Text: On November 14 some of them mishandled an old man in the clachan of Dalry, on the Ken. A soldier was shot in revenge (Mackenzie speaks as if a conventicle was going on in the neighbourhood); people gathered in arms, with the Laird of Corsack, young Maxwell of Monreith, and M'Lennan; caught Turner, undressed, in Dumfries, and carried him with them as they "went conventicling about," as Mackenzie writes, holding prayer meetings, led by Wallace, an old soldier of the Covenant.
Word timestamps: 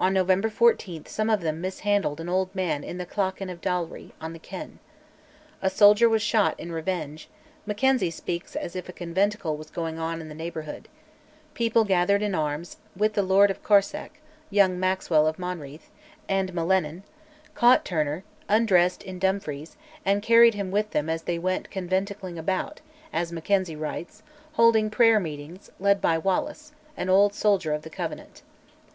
On 0.00 0.14
November 0.14 0.48
14 0.48 1.04
some 1.04 1.28
of 1.28 1.42
them 1.42 1.60
mishandled 1.60 2.22
an 2.22 2.28
old 2.30 2.54
man 2.54 2.82
in 2.82 2.96
the 2.96 3.04
clachan 3.04 3.50
of 3.50 3.60
Dalry, 3.60 4.12
on 4.18 4.32
the 4.32 4.38
Ken. 4.38 4.78
A 5.60 5.68
soldier 5.68 6.08
was 6.08 6.22
shot 6.22 6.58
in 6.58 6.72
revenge 6.72 7.28
(Mackenzie 7.66 8.10
speaks 8.10 8.56
as 8.56 8.74
if 8.74 8.88
a 8.88 8.94
conventicle 8.94 9.58
was 9.58 9.68
going 9.68 9.98
on 9.98 10.22
in 10.22 10.30
the 10.30 10.34
neighbourhood); 10.34 10.88
people 11.52 11.84
gathered 11.84 12.22
in 12.22 12.34
arms, 12.34 12.78
with 12.96 13.12
the 13.12 13.22
Laird 13.22 13.50
of 13.50 13.62
Corsack, 13.62 14.20
young 14.48 14.80
Maxwell 14.80 15.26
of 15.26 15.38
Monreith, 15.38 15.90
and 16.30 16.54
M'Lennan; 16.54 17.02
caught 17.54 17.84
Turner, 17.84 18.24
undressed, 18.48 19.02
in 19.02 19.18
Dumfries, 19.18 19.76
and 20.02 20.22
carried 20.22 20.54
him 20.54 20.70
with 20.70 20.92
them 20.92 21.10
as 21.10 21.24
they 21.24 21.38
"went 21.38 21.70
conventicling 21.70 22.38
about," 22.38 22.80
as 23.12 23.32
Mackenzie 23.32 23.76
writes, 23.76 24.22
holding 24.54 24.88
prayer 24.88 25.20
meetings, 25.20 25.70
led 25.78 26.00
by 26.00 26.16
Wallace, 26.16 26.72
an 26.96 27.10
old 27.10 27.34
soldier 27.34 27.74
of 27.74 27.82
the 27.82 27.90
Covenant. 27.90 28.40